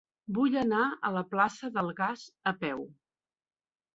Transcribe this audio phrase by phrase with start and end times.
[0.35, 2.81] Vull anar a la plaça del Gas a peu.